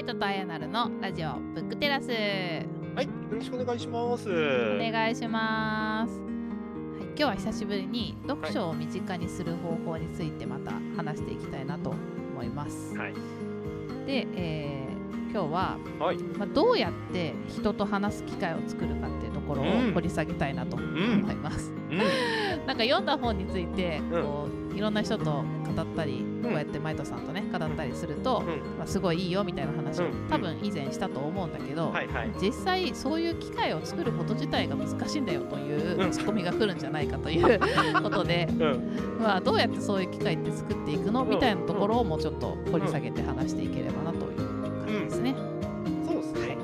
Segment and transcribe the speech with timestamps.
[0.00, 2.08] イトとあやなるのラジオブックテラス。
[2.08, 4.30] はい、よろしくお願いします。
[4.30, 6.26] お願いします、は
[7.00, 13.14] い、今日は久しぶりに読書を身近にする方法についてまた話していきたいなと思います、はい、
[14.06, 14.90] で、えー
[15.32, 19.94] 今日は、はい、まあ、どうやって人と話す機会を作るかっていうところをうん。
[19.94, 21.98] 掘り下げたいなと思うん、います、うん、
[22.66, 24.22] なんか読んだ本についてうん。
[24.24, 30.28] こういろんな人と語ったり、こうやってマイトさんとね語ったりすると、うん、まあ、すごいいいよみたいな話をうん。
[30.28, 31.92] 多分以前したと思うんだけど、
[32.40, 36.10] 実際そういう機会を作ること自体が難しいんだよといううん。
[36.10, 37.60] ツッコミが来るんじゃないかという
[38.02, 41.24] ことで、うん、まあ、どうやってそういう機会って作っていくの？
[41.24, 45.34] みたいなところをもうちょっと掘り下げて話していければなという感じですね。
[46.06, 46.56] そうですね。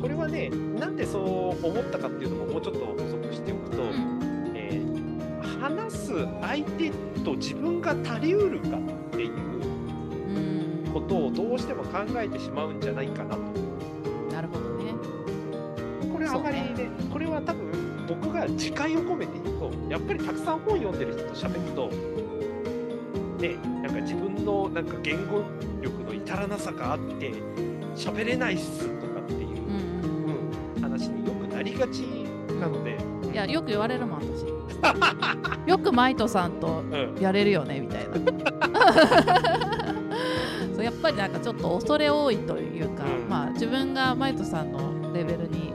[0.00, 1.18] これはね、なんでそ
[1.60, 3.88] う思ったかっていうのももうちょっと補足しておくと、うん。
[3.88, 4.23] えー
[5.64, 6.90] 話す相手
[7.24, 8.80] と自分が足りうるかっ
[9.12, 13.40] ていううんことをどうしても考えてしまうんじゃないかなと。
[14.30, 14.92] なるほどね。
[16.12, 21.88] これあまりねそうこれは多分僕が自戒を込めて言うとやっぱりたくさん本読んでる人と喋ると
[23.40, 25.44] ねなんか自分のなんか言語
[25.80, 27.32] 力の至らなさがあって
[27.96, 32.00] 喋れないっすとかっていうう、んうん話によくなりがち
[32.60, 34.44] なので、うん、いやよく言われるもん私。
[35.74, 37.16] よくマイトさんとうん。
[37.20, 38.14] やれるよねみたいな。
[40.72, 43.28] そうやっぱりなんかちょっと恐れ多いというか、うん。
[43.28, 45.72] まあ自分がマイトさんのレベルに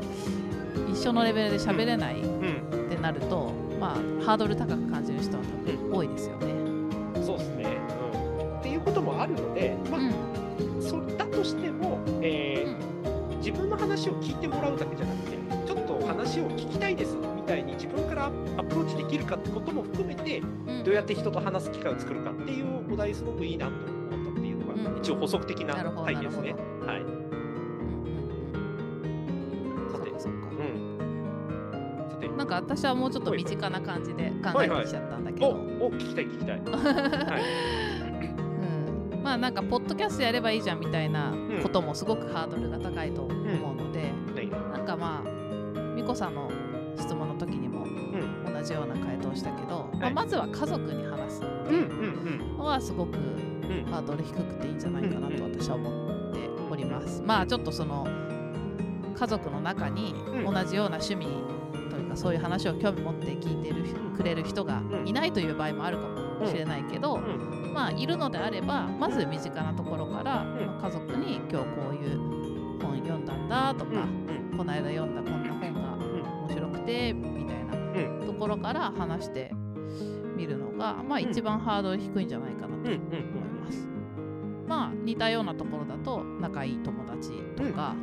[0.90, 2.30] 一緒のレベルで喋れないっう
[2.78, 2.88] ん。
[2.90, 5.48] てなると、まあハードル高く感じる人は多
[5.90, 6.46] 分多いですよね。
[7.22, 7.66] そうですね、
[8.42, 8.60] うん。
[8.60, 10.14] っていうこともあるので、まあうん。
[10.82, 12.70] そだとしても、えー
[13.34, 13.40] うん。
[13.40, 17.16] 自分の話を聞いてもらうだけじゃなくてちょっと話を聞きたいです
[18.20, 20.84] からアプローチできるかってことも含めてうん。
[20.84, 24.98] どうやって人と話す機会を作るかっていうお題すごくいいなと思ったっていうのが、うん。
[24.98, 26.54] 一応補足的な回ですね。
[26.86, 27.02] はい。
[27.02, 27.20] うんうん
[29.92, 30.50] さてうん、そうか。
[30.52, 32.08] そうん。
[32.12, 36.60] さて、なんか私はもうちょっと身近な感じで考えてきちゃったんだけおど、お聞きたい聞きたい。
[36.60, 37.44] はい。
[39.14, 44.14] うん、まあなんかポッドキャストやればいいじゃんみたいなこともすごくハードルが高いと思うので、ね
[44.72, 45.40] なんかまあ
[46.00, 46.50] 美子さんの
[46.98, 48.54] 質問の時にもうん。
[48.54, 50.14] 同じような回答をしたけど、まあ、はい。
[50.14, 51.42] まずは家族に話す
[52.58, 53.18] のはすごく
[53.92, 56.40] ハードル低くていいんじゃないかなと私は思って
[56.72, 57.22] おります。
[57.22, 58.08] まあちょっとその
[59.14, 60.54] 家族の中にうん。
[60.54, 61.26] 同じような趣味
[61.90, 63.84] というかそういう話を興味持って聞いてる
[64.16, 66.08] くれる人がいないという場合もあるか
[66.40, 67.74] もしれないけど、うん。
[67.74, 70.56] まあいるのであればまず身近なところから、ん。
[70.66, 72.18] まあ家族に今日こういう
[72.82, 74.08] 本読んだんだとうんか、
[74.58, 75.39] この間読んだこんな本が面白く
[76.90, 79.54] てみたいなところから話して
[80.36, 83.88] みるのが、まあ、一番ハードル低いんじゃないかなと思います。
[84.68, 87.96] まあ似たようなところだと仲いい友達とか、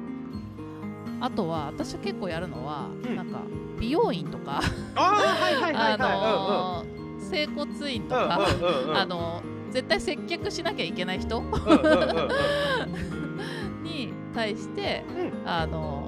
[1.21, 3.17] あとは私は結構やるのは、うん。
[3.17, 3.41] なんか
[3.79, 4.61] 美容院とか、
[4.95, 8.39] あのー整骨院とか、
[8.95, 11.43] あの絶対接客しなきゃいけない人？
[13.83, 15.49] に対してうん。
[15.49, 16.06] あの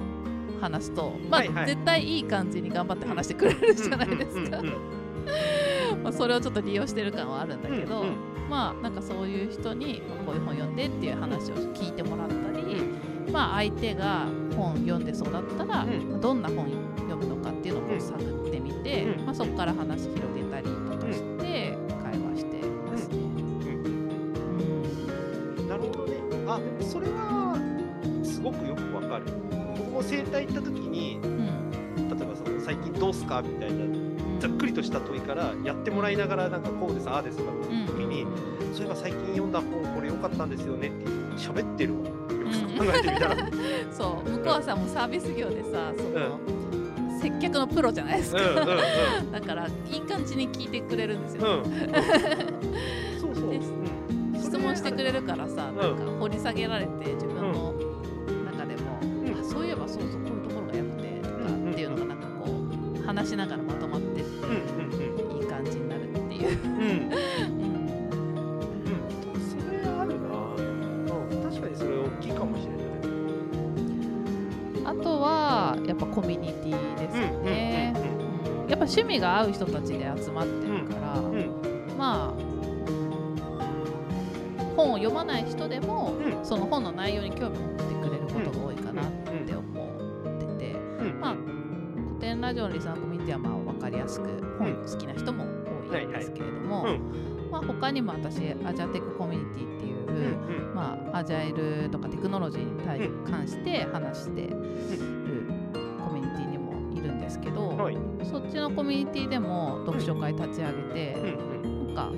[0.59, 1.65] 話すと、まあはいはい。
[1.67, 4.61] 絶対いい感じに頑張って話してくれるじゃないですか。
[6.03, 8.15] まあそれをちょっと利用してる感はあるんだけど、うんうん
[8.49, 12.81] まあなんかそういう人にまあこういう本読んでっていう話を聞いてもらったり、
[13.31, 14.25] まあ相手が
[14.55, 16.19] 本読んでそうだったら、うん。
[16.19, 16.65] どんな本
[16.97, 19.25] 読むのかっていうのを探ってみて、うん。
[19.25, 20.88] まあ、そこから話広げたりと
[30.09, 32.09] 整体行った時に、うん。
[32.09, 33.41] 例えばその最近どうすか？
[33.41, 33.85] みたいな
[34.39, 38.25] ざっくりとした問いからやってもらいながらなんかこうですああですとかっていう時に、
[38.73, 41.05] そういえば最近読んだ本これ良かったんですよねって
[41.37, 42.07] 喋ってるわ。
[42.07, 42.15] よ。
[42.79, 43.35] く考えてみたら。
[43.91, 44.29] そう。
[44.29, 46.39] 向こうはさもうサービス業でさその、
[47.19, 49.31] 接客のプロじゃないですか、うんうんうん。
[49.31, 51.71] だからいい感じに聞いてくれるんですよ、うん。
[53.19, 53.53] そうそう。
[54.41, 55.77] 質問してくれるからさ、ん。
[55.77, 57.73] なんか掘り下げられて自分の
[76.19, 77.93] コミュニティですよね、
[78.67, 81.21] やっぱ趣味が合う人たちで集まってるから、
[81.97, 82.49] まあ
[84.75, 86.45] 本を読まない人でも、うん。
[86.45, 89.11] その本の内容に興味を持ってくれることが多いかなっ
[89.45, 89.85] て思
[90.55, 94.27] ってて、うんまあ古典ラジオのリスナーコミュニティはまあ分かりやすく
[94.59, 95.45] 本好きな人も
[95.89, 97.49] 多いんですけれども、うん。
[97.49, 100.37] まあ、他にも私アジアテックコミュニティっていうる、
[100.75, 104.49] まあ、アジャイルとかテクノロジーに対関して話して
[107.59, 107.97] ど、はい。
[108.23, 112.13] そっちのコミュニティでも読書会立ち上げて、なんか、う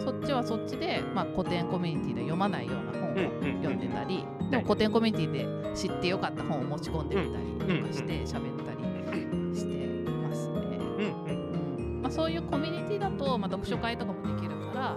[0.00, 3.16] ん、そっちはそっちで、まあ、古典コミュニティで読まないような本を
[3.62, 8.78] 読んでたり、でも古典コミュニティで知ってよかった本を持ち込んでみたりとかして喋ったり
[9.56, 10.78] してますね。
[10.98, 11.02] う
[11.32, 14.96] んまあ、そういうコミュニティだと、まあ、読書会とかもできるか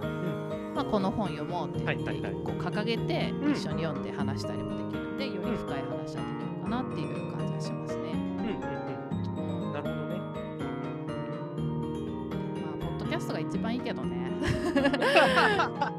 [0.74, 2.44] まあ、この本読もうって言ってはいはいはい。
[2.44, 3.52] こう掲げてうん。
[3.52, 7.31] 一緒に読んで話したりもできるんでより深い話ができるかなっていう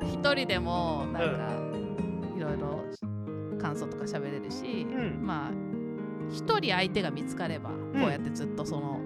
[0.04, 2.84] 一人でもなんかいろいろ
[3.60, 5.20] 感想とか喋れるし、うん。
[5.22, 5.52] まあ
[6.32, 9.00] 一人相手が見つかればこうやってずっとその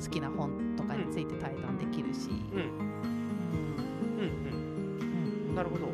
[0.00, 2.36] 好きな本とかについて対談できるし、うん。
[2.38, 2.76] うん
[4.18, 4.22] う
[4.52, 5.48] ん。
[5.48, 5.54] うん。
[5.54, 5.86] なるほど。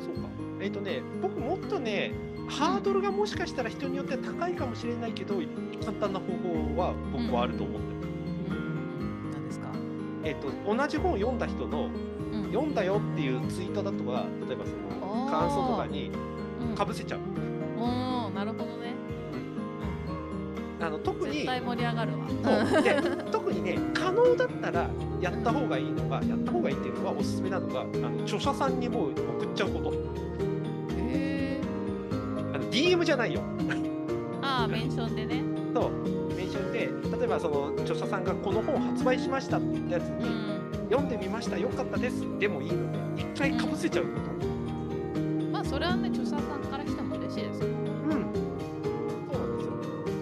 [0.00, 0.28] そうか。
[0.60, 2.12] えっ、とね、僕もっとね、
[2.48, 5.36] ハードルがもしかしたら人によっては高いかもしれないけど、
[5.80, 7.98] 簡単な方法は僕はあると思ってる。
[8.50, 9.30] うん。
[9.30, 9.68] 何ですか、
[10.24, 12.17] えっ、と、同じ本を読んだ人の、うん
[12.52, 16.10] 読んだよっていうツイートだとか、例えばその感想とかに
[16.70, 16.74] うん。
[16.74, 17.20] かぶせちゃう。
[17.80, 18.94] おーなるほどね、
[20.80, 22.82] あの特に絶対盛り上がるわ。
[22.82, 24.88] で 特にね可能だったら
[25.20, 29.92] やった方がいいのがやった方がいいっていうのはおすすめなのがあの著者さんにもう送っちゃうこと。
[30.96, 31.60] へ
[32.54, 33.40] あの DM じゃないよ。
[33.58, 33.88] ー
[34.42, 35.42] ああメンションでね。
[35.74, 36.34] そう。
[36.34, 36.78] メンションで
[37.18, 40.47] 例えばその著者さんがこの本発売しましたって言ったやつうに、ん
[40.90, 44.28] 読んでみましたよかったですでもいいので一回かぶせちゃうこと
[45.50, 47.66] まあそれはね著者さんからしても嬉しいですよ。
[47.66, 47.74] うん、
[49.32, 49.72] そうなんですよ。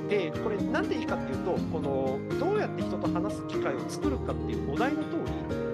[0.08, 5.22] で、これなんでいいかっていうと、このどうやって人と話す機会を作るかっていうお題の通り、う
[5.62, 5.66] ん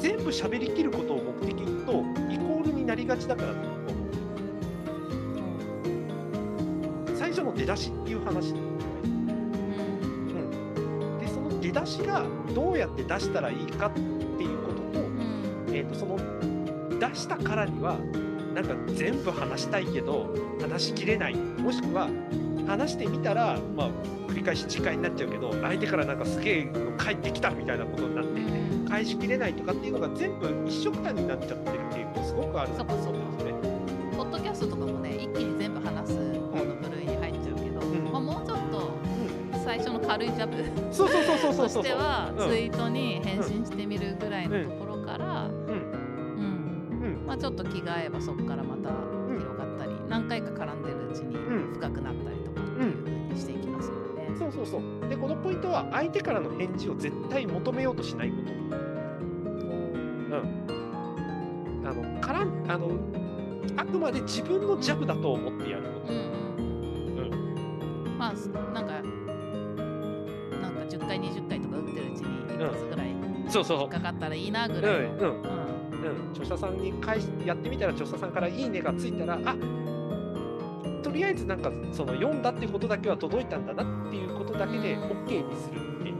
[0.00, 1.62] 全部喋りきることを目的と
[2.30, 3.72] イコールになりがちだからと思う。
[7.16, 8.50] 最初の出だしっていう話。
[8.50, 8.76] うん
[11.18, 12.24] で、その出だしが
[12.54, 14.00] どうやって出したらいいかって
[15.86, 16.18] とその
[16.98, 17.98] 出したからには
[18.54, 21.34] なんか全部話したいけど話しきれない。
[21.36, 22.08] もしくは
[22.66, 23.90] 話してみたら、まあ、
[24.28, 28.88] 繰り返し時間になっちゃうけど相手からなんかすげえの返ってきたみたいなことになってうん。
[28.88, 32.86] 返しきれないとかっていうのが全部一緒くたになっちゃってる傾向すごくあるんですね。
[34.16, 38.12] ポッドキャストとかもね一気に全部話す方の部類に入っちゃうけど、ん。
[38.12, 38.90] まあ、もうちょっと
[39.64, 42.48] 最初の軽いジャブそうそうそうそうそうとしてはうん。
[42.48, 45.65] ツイートに返信してみるぐらいのところから、うんうん
[47.36, 48.90] あ、ちょっと気が合えばそこからまた
[49.38, 51.72] 広がったり何回か絡んでるうちにうん。
[51.74, 54.28] 深くなったりとかっていう風にしていきますよね。
[54.38, 55.08] そうそうそう。
[55.08, 58.56] でこのポイントは相手からの返事を絶対求めようとしないこと。
[61.88, 62.90] あのからんあの
[63.76, 66.12] あくまで自分のジャブだと思ってやること。
[66.12, 66.24] うんうん
[68.08, 68.18] うん。
[68.18, 73.14] まあすなんかなんか10回20回とか打ってるうちに一発ぐらい
[73.48, 73.80] そうそう。
[73.82, 75.55] 引っかかったらいいなぐうんらいの、うんうんうん、
[76.32, 79.56] 著者さんに返しやってみたら著者さんから「いいね」がついたらあ
[81.02, 86.16] とりあえずなんかその読んだってことだけは届いたんだなっていうことだけでうん OK にするっていう。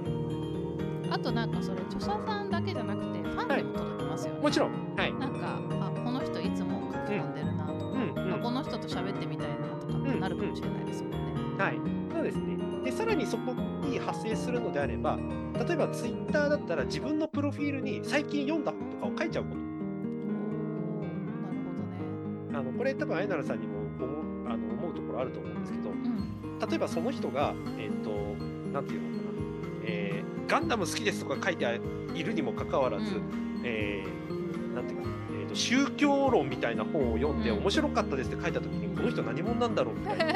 [1.10, 4.40] あとなんかそれ著者さんだけじゃなくてファンにも届きますよね。
[4.40, 4.72] もちろん。
[4.96, 5.12] はい。
[5.14, 8.26] なんかあこの人いつも書き込んでるなとか、うん。
[8.26, 8.34] うん。
[8.34, 11.18] あこの人と喋ってみたいなとかってなるかもしれないですもんね。
[11.59, 11.80] はい、
[12.12, 12.56] そうですね。
[12.85, 15.18] で、さらにそこに派生するのであれば、
[15.66, 19.75] 例えばツイッターだったら自分のプロフィールに最近読んだ本とかを書いちゃうこと。
[22.87, 24.11] れ多分、あやなるさんにも思う
[24.49, 26.59] あの思うところあると思うんですけど、うん。
[26.59, 28.11] 例えばその人が、えっ、と、
[28.73, 29.21] なんていうのかな、
[29.85, 31.81] えーガンダム好きですとか書いて
[32.14, 33.21] いるにもかかわらず、
[33.64, 35.00] えーなんていう
[35.49, 40.25] か、宗教論みたいな本を読んで、うん面白かったですって書いたときに、この人何者なんだろうみたいな。
[40.25, 40.31] うん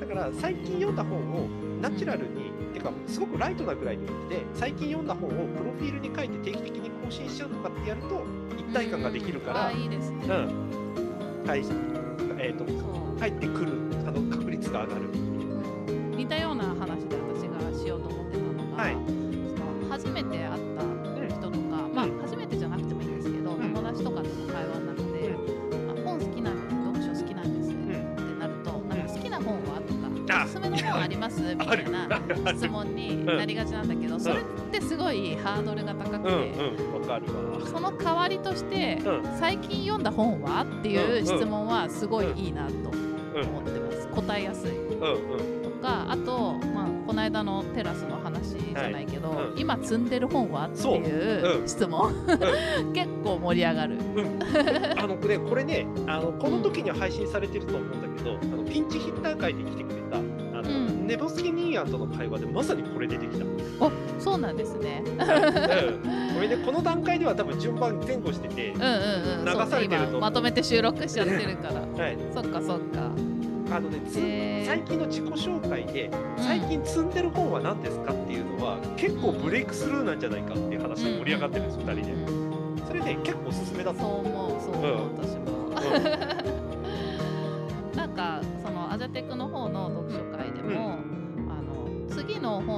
[0.00, 1.48] だから最近読んだ本を
[1.80, 2.40] ナチュラルに、て
[2.84, 8.22] かすごくライトなぐらいの意味で最近読んだ本をプロフィールに書いて定期的に更新しちゃうとかってやると
[8.56, 10.18] 一体感ができるから、あいいですね。
[10.26, 11.60] うんはい
[12.38, 12.72] えー、とそ
[13.16, 13.72] う入ってくる
[14.06, 15.02] あの確率が上がる。
[16.16, 16.73] 似たような
[32.52, 34.38] 質問になりがちなんだけど、それっ
[34.70, 36.52] てすごいハードルが高くて。
[37.70, 39.38] その代わりとして、うん。
[39.38, 44.08] 最近読んだ本はっていう質問はすごいいいなとうん思ってます。
[44.08, 44.70] 答えやすい。
[44.70, 51.64] とかあと、まあ、この間のテラスの話じゃないけど、今積んでる本はっていうう。
[51.64, 51.68] ん。
[51.68, 52.12] 質問、
[52.94, 53.98] 結構盛り上がる。
[54.96, 59.94] あのねこれねあのこの時には配信されてると思うんだけど、あのピンチヒッター会で来てくれ
[61.04, 63.44] ネボスキニーアンとの会話でまさにこれ出てきた。
[63.84, 65.02] おそうなんですね。
[65.06, 65.16] うん、
[66.34, 68.88] これねこの段階では多分順番前後してて、うんうん
[69.40, 69.44] うん。
[69.44, 72.04] 流されてるとまとめて収録しちゃってるから。
[72.04, 73.10] はい、そっかそっか。
[73.70, 74.14] あのねつ
[74.66, 82.12] 最近の自己紹介で最近積んでる本は何ですかっていうのは結構ブレイクスルーなんじゃないかっていう話で盛り上がってるんです2人で。
[82.12, 82.44] うん
[82.86, 84.50] それね結構おすすめだとそう思う。
[84.62, 85.44] そう思う、うん私も。
[87.96, 89.88] なんかそのアジャテクの方の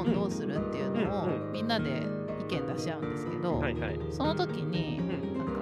[0.06, 2.06] 本どうするっていうのをみんなで
[2.40, 4.00] 意見出し合うんですけど、はいはい。
[4.10, 5.52] その時に、んなんか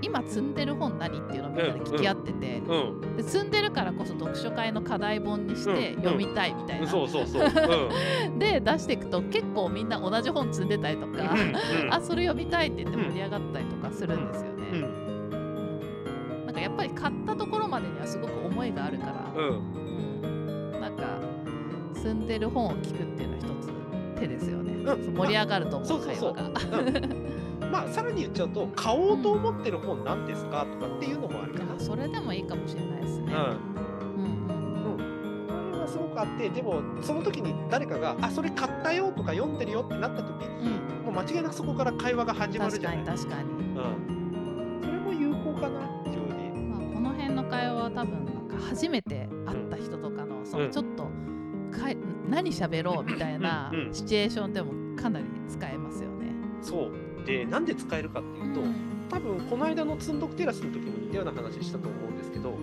[0.00, 3.16] 今積んでる本何っていうのをみんなで聞き合ってて、うん。
[3.16, 7.42] で積んでるからこそ読書会の課題本にしてうん読みたいみたいな、そうそうそう。
[7.42, 8.38] うん。
[8.38, 11.34] で出していくと結構みんな同じ本積んでたりとか、
[11.90, 14.62] あそれ読みたいって言って盛り上がったりとかするんですよね。
[16.46, 19.48] なんかやっぱり買ったところまでにはすごく思いがあるから、うん。
[19.48, 21.04] うんなんか
[21.94, 23.61] 積んでる本を聞くっていうのは一つ
[24.22, 25.14] 手ですよね、うん。
[25.14, 26.50] 盛り上がると思う、会話が。
[27.70, 31.74] まあさらに言っちゃうと買おうと思ってる本なんですかとかっていうのもあるかな。
[31.74, 33.40] あそれでもいいかもしれないですね、うん。
[34.22, 40.70] うんうんこれはすごくあってでもその時に誰かが「あそれ買ったよ」とか読んでるよってなった時に、
[41.04, 42.98] もう間違いなくそこから会話が始まる確かじゃない。
[42.98, 46.68] に確かに、うん、それも有効かな非常に。
[46.68, 51.08] まあ、この辺の会話は多分なんか初めて会った人とかのそのちょっと
[51.72, 51.96] かい
[52.28, 56.32] 何喋ろうみたいなうんうんシチュエーションでもかなり使えますよね。
[56.60, 58.62] そうでなんで使えるかっていうと、
[59.08, 62.56] 多分この間の積んどくテラスの時も似たような話したと思うんですけど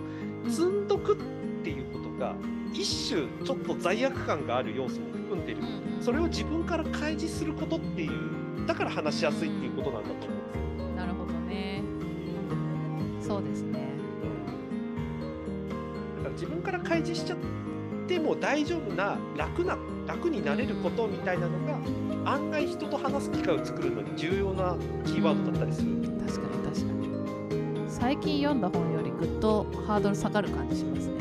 [0.48, 1.16] 積んどくっ
[1.62, 2.34] ていうことが
[2.72, 5.58] 一種ちょっと罪悪感がある要素も含んでる、
[6.00, 10.88] それを自分から開示することっていうだから話しやすいっていうことなんだと思うんですよ。
[10.96, 11.82] なるほどね。
[13.20, 13.80] そうですね。
[16.18, 17.38] だから自分から開示しちゃっ
[18.10, 21.52] ても大丈夫な楽な楽になれることみたいなの
[22.24, 24.76] が案外人と話す機会を作るのに重要な
[25.06, 25.94] キーワードだったりする。
[26.26, 27.88] 確かに確かに。
[27.88, 31.14] 最近読んだ本よりぐっとハードル下がる感じしますね。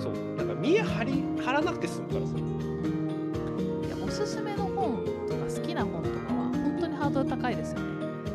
[0.00, 2.32] そうなんか見え張り張らなくて済むからさ。
[2.36, 2.38] い
[3.90, 7.86] やおすすめの本とか好きな本とかは本当にハードル高いですよね。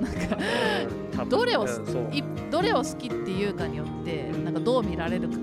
[0.02, 5.38] なんか どれをうんどれを好きっていうかによってなんかどう見られるか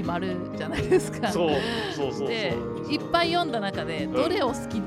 [0.00, 1.30] 決まるじゃないですか。
[1.30, 1.50] そう
[1.94, 2.56] そうそうそうで
[2.88, 4.82] いっぱい読んだ中でどれを好き、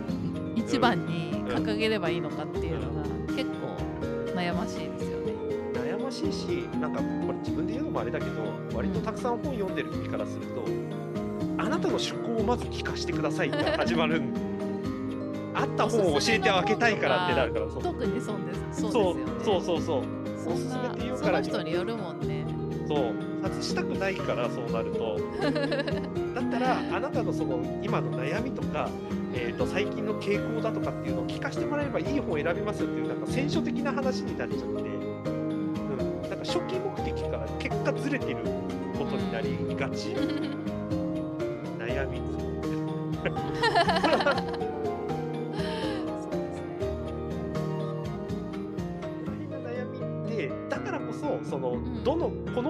[0.55, 3.77] 一番に掲げればいいのかっていうのが結構
[4.35, 5.33] 悩ましいですよね。
[5.75, 6.45] 悩ましいし
[6.79, 8.31] なんかこれ自分で言うのもあれだけど
[8.73, 10.65] 割とたくさん本読んでる身からすると
[11.59, 14.33] あなたの趣向をまず聞かせてくださいって始まるん
[15.53, 19.43] あった本を教えてあげたいからってなるからそう特にそうですそうですそうよね。
[19.45, 20.03] そうそうそう
[20.43, 22.45] そんおすすめなって言うからその人によるもんね。
[22.87, 25.19] そう外したくないからそうなると。
[26.33, 28.89] だったらあなたのその今の悩みとか、
[29.33, 35.73] えー、と最近の傾向だとかっていうのを聞かせてもらえればいい本を選びますよっていうなんか選書的な話になっちゃって、うん、
[36.29, 38.37] なんか初期目的から結果ずれてる
[38.97, 40.15] ことになりがち。
[41.77, 42.21] 悩み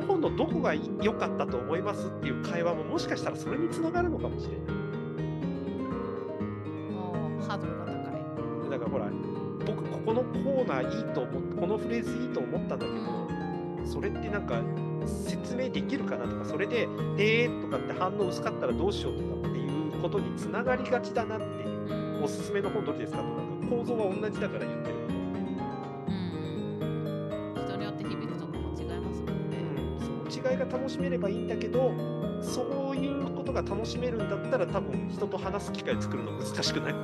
[0.03, 4.60] 本のどこが良かったと思いますっていう会話ももしかしたらそれにつながるのかもしれない。
[7.48, 7.91] ハードルが高
[8.67, 8.72] い。
[8.72, 9.10] だからほら
[9.65, 12.91] 僕ここのコーナーいいと思ってこのフレーズいいと思ったんだけ
[13.86, 14.62] ど、それってなんか
[15.07, 21.48] 説明できるかなとかそれで「えー」とかって反応薄かったらどうしようとかっていうことにつながりがちだなってい
[22.19, 23.29] うおすすめの本どれですかとか
[23.69, 24.95] 構造は同じだから言ってる
[30.53, 31.91] その違いが楽しめればいいんだけど
[32.41, 36.93] そういうことが楽しめるんだったら多分人と話す機会作るの難しくない？
[36.93, 37.03] なん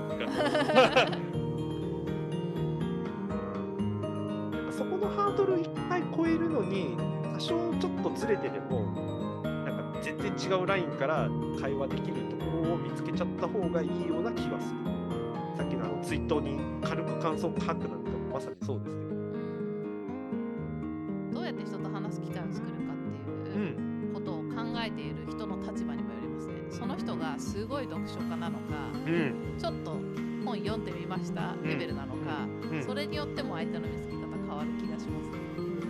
[4.68, 6.96] かそこのハードルいっぱい超えるのに
[7.34, 11.30] 多少ちょっとずれてでもなんか全然違うラインから
[11.60, 14.80] 会話できるところを見つけちゃった方がいいような気はする。
[15.58, 17.98] さっきのあのツイートに軽く感想を書くなんかも
[18.34, 19.10] まさにそうですけど。
[19.10, 19.34] うん。
[21.34, 22.78] どうやって人と話す機会を作るか。
[22.78, 22.89] ってういうん
[24.14, 24.46] ことを考
[24.86, 26.54] えている人の立場にもよりますね。
[26.70, 29.98] その人がすごい読書家なのか、うんちょっと
[30.46, 35.38] 本読んでみましたレベルなのか、うんそれによっても相手の見つけ方変わる気がしますね。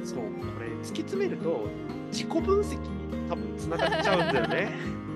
[0.03, 1.67] そうこれ突き詰めると
[2.11, 4.71] 自己分析に多分つながっちゃうんだよね。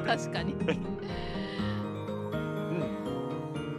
[0.04, 0.52] 確かに。
[0.52, 0.56] う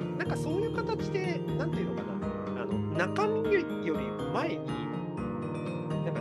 [0.05, 3.53] ん、なんかそういう形で、なんていうのかな、あの中身
[3.85, 4.82] より前に、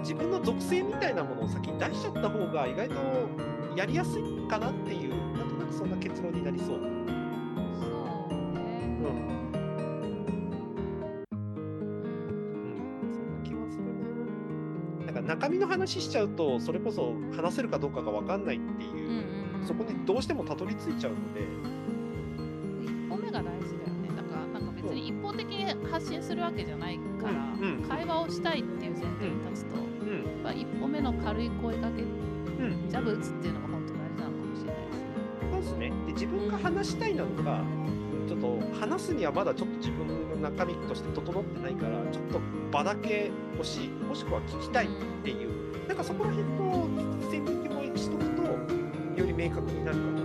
[0.02, 2.94] 自分の属性みたいなものを先に出しちゃった方が、意外と
[3.76, 6.68] やりやすいかなっていう、なんとなくそんな結論になりそう。
[6.68, 6.88] そうね。
[8.98, 9.12] うん、うん。
[11.86, 12.68] う
[13.08, 13.84] ん、そんな気がする
[15.06, 15.12] な。
[15.12, 19.02] なんか中身の話しちゃうと、それこそ話せるかどうかが分かんないっていう、うんう
[19.58, 19.66] んうん。
[19.66, 21.46] そこにどうしてもたどり着いちゃうので、
[22.82, 24.08] 一歩目が大事だよね。
[24.16, 27.88] だからなんか別に一方的に発信するわけじゃないから、うんうん。
[27.88, 29.81] 会話をしたいっていう前提に立つと、
[30.42, 35.02] うん、まあ、一歩目の軽い声かけうん、ジャブ打つっていうのが本当大事なのかもしれないですね。
[35.50, 35.92] そうですね。
[36.06, 37.64] で自分が話したいなのか、
[38.28, 44.88] ちょっと話すにはまだちょっと自分の中身として整ってないから、ちょっと場だけ欲しい、もしくは聞きたいっ
[45.24, 46.88] ていう、なんかそこら辺の
[47.30, 50.21] 線引きもしとくと、より明確になるかな。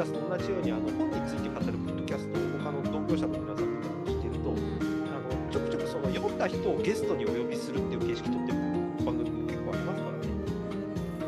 [0.00, 8.58] ラスと同じようにあの本について語るポッドキャストを他の同業者の皆さんとかも聞いてると、あのちょくちょくその読んだ人をゲストにお呼びするっていう形式取ってる
[9.04, 10.28] 番組も結構ありますからね。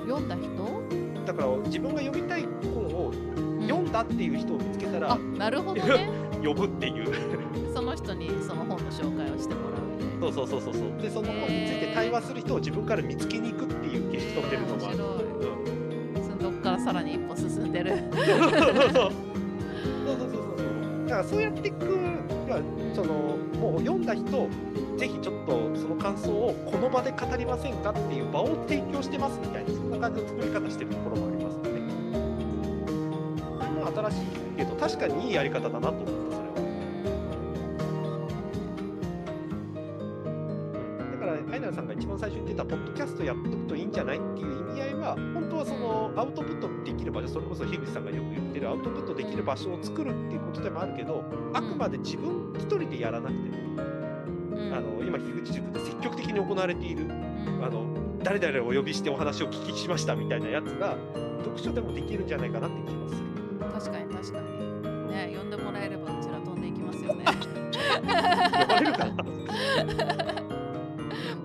[0.09, 3.13] 読んだ人、だから自分が読みたい本を
[3.61, 6.09] 読んだっていう人を見つけたらあなるほどね
[6.43, 7.13] 呼ぶっていう。
[7.77, 11.03] その人にその本の紹介をしてもらうそうそうそうそう。
[11.03, 13.52] でその本について対話する人を自分から見つけに
[27.03, 31.71] 場で語りませんかっていう場を提供してますみたいなそんな感じの作り方してるところもありますので。
[31.71, 31.77] こ
[33.65, 36.55] れも新しいけど確かにいいやり方だなと思ったそれは。
[41.12, 53.91] だからアイナさんが一番最初に出たポッドキャストやっとくといいんじゃないっていう意味合いは本当はそのアウトプットできる場所それこそ樋口さんがよく言ってるアウトプットできる場所を作るっていうことでもあるけどあくまで自分一人でやらなくても、うん
[54.73, 57.65] あの今樋口塾で積極的に行われているうん。
[57.65, 57.85] あの
[58.23, 60.97] 誰々をお呼びしてお話を聞きしましたみたいなやつが
[61.41, 63.21] 読書でもできるんじゃないかなって気がする。
[63.73, 64.63] 確かに確かに。
[65.09, 67.25] ね呼んでもらえればうちら飛んでいきますよね。
[67.27, 69.05] 呼ばれるか。
[69.07, 69.15] な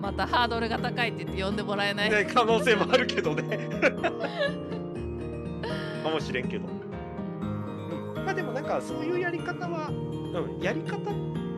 [0.00, 3.68] またハードルが高いって言って呼んでもらえない、ね可能性もあるけどね。
[6.02, 11.00] かもしれんけど、うん、まあでもなんかそういうやり方は、うん、やり方っ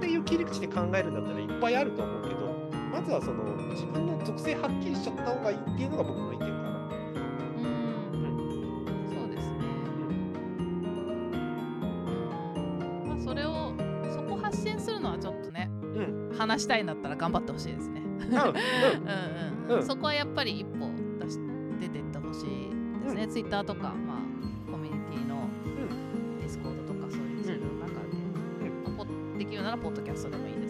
[0.00, 2.40] ていう切り口で考えるんだったらいっぱいあると思うけど
[2.90, 6.50] まずはその自分の属性はっきりしちゃった方がいいっていうのが僕の意見かな。
[7.56, 8.24] うん。
[9.08, 9.58] そうですね。
[13.06, 13.72] まあそれを
[14.12, 16.36] そこ発信するのはちょっとねうん。
[16.36, 18.00] 話したいんだったら頑張ってほしいですね。
[18.00, 18.26] うん。
[18.26, 18.30] うん。
[18.34, 18.44] うん
[19.70, 19.86] うん、うん。
[19.86, 20.90] そこはやっぱり一歩
[21.24, 21.38] 出し
[21.80, 22.70] 出てってほしい
[23.04, 25.48] ですね、ツイッターとか、まあ、コミュニティの
[26.40, 28.16] ディスコードとかそういうツールの中で、
[28.84, 30.69] まあポッできるならポッドキャストでもいいです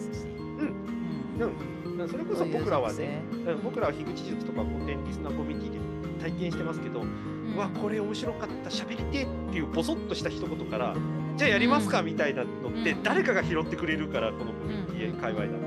[1.45, 2.01] うん。
[2.01, 10.95] うん、それこそ僕らはね、うん、僕らは樋口塾とか古典リスナーコミュニティで体験してますけど、うわこれ面白かった喋りてっていうポソッとした一言から
[11.35, 13.03] じゃあやりますかみたいなのってうん。
[13.03, 15.57] 誰かが拾ってくれるからこのコミュニティ界隈だと、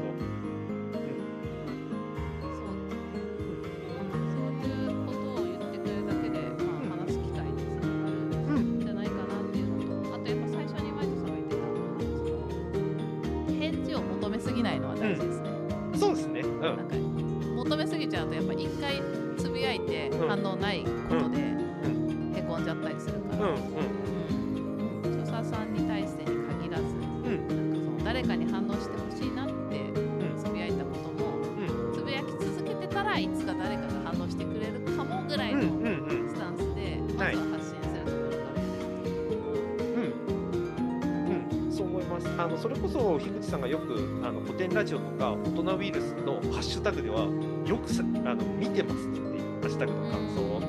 [42.44, 47.26] あのそれこそ樋口さんがよくあの古典ラジオとか大人ウイルスのハッシュタグでは
[47.64, 50.60] よくさあの見てますっていうハッシュタグの感想を。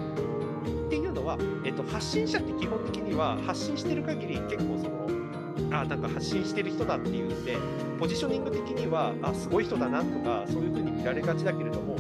[0.86, 7.58] っていうのは、えっと、発信者って基本的には発信してる限り結構そのあなんか発信してる人だっていうんで
[8.00, 11.98] ポジショニング的にはあすごい人だなとかそういう風に見られがちだけれども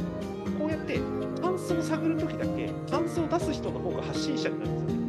[0.57, 1.01] こうやって
[1.41, 5.04] 感想を探る時だけ感想を出す人の方が発信者になるんですよね。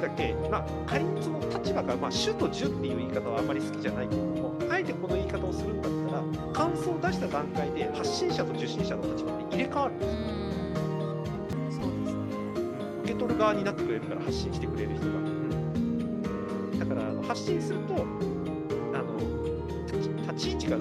[0.00, 10.06] 時だけ、まあ、仮にその立場が、まあ、主と従っていう言い方はあんまり好きじゃないけれども、あえてこの言い方をするんだったら、感想を出した段階で発信者と受信者の立場って入れ替わるんで
[11.70, 11.86] すよ。
[13.04, 15.12] 受け取る側になってくれるから、発信してくれる人が。
[15.12, 19.18] うん、だからあの、発信すると、あの
[19.86, 20.78] 立ち立ち位置が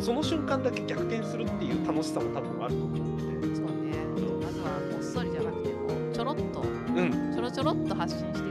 [0.00, 3.56] その瞬間だけ逆転するっていう楽しさも多分あると思うので。
[3.56, 3.96] そうね
[4.42, 6.68] まずはこっそりじゃなくてこうちょろっと
[6.98, 8.47] うん、ちょろちょろっと発信して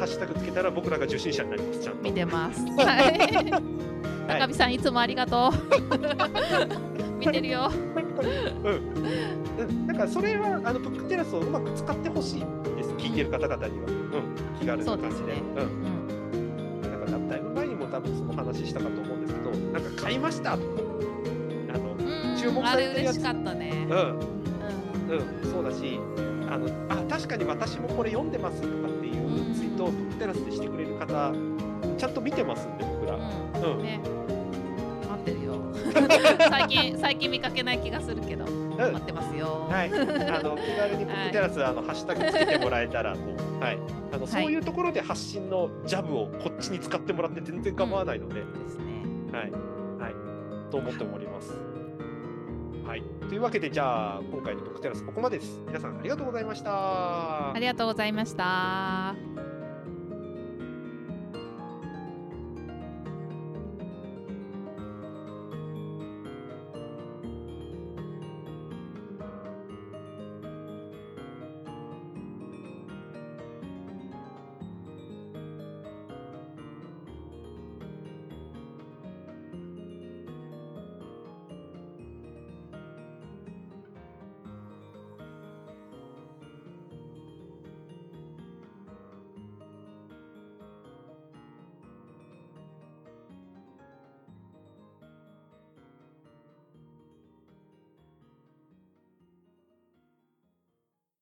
[0.00, 2.02] ハッシュタグつけたら僕らが受信者になります、ちゃんと。
[2.02, 2.64] 見てます。
[2.80, 4.28] はい。
[4.28, 5.52] 中見さんいつもありがとう。
[7.20, 7.70] 見てるよ。
[8.64, 12.40] うん、うん、だからそれはあのブックテラスをうまく使ってほしい
[12.76, 13.86] です、聞いてる方々には。
[13.86, 14.84] うん、気軽な感じで。
[14.86, 16.78] そうですねううん。
[16.78, 23.86] ん、だからだいぶ前にも多分その話したかと思うんですけど、なんか買いましたあの、うん注目あされてるやつれ嬉しかったね。
[23.90, 24.40] うん、うん。
[25.42, 26.00] うん、そうだし、
[26.48, 28.99] あの、あ、確かに私もこれ読んでますとか
[29.80, 31.32] トをテラスでしてくれる方、
[31.96, 33.14] ちゃんと見てますんで、僕ら。
[33.14, 33.78] うん。
[33.78, 34.00] うんね。
[35.08, 35.54] 待ってるよ。
[36.50, 39.66] 最近最近見かけない気がするけど、待ってますよ。
[39.70, 43.20] はい、あの気軽にブックテラス、あのハッシュタグつけてもらえたらと、
[43.60, 43.78] はい、
[44.12, 48.84] あのそういうところで発信のジャブをこっちに使ってもらって全然構わないので、ですね。
[49.32, 51.54] はい、はい、と思っております。
[52.86, 55.60] はい、というわけで、じゃあ今回のブックテラスここまでです。
[55.66, 57.58] 皆さんありがとうございましたあ。
[57.58, 59.49] りがとうございました。